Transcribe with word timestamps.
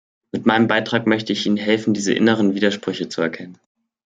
Mit 0.31 0.47
meinem 0.47 0.67
Beitrag 0.67 1.05
möchte 1.05 1.31
ich 1.31 1.45
Ihnen 1.45 1.57
helfen, 1.57 1.93
diese 1.93 2.11
inneren 2.11 2.55
Widersprüche 2.55 3.07
zu 3.07 3.21
erkennen. 3.21 3.59